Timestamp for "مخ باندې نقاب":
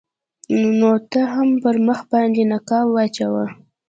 1.87-2.87